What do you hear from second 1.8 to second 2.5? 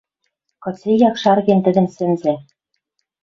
сӹнзӓ.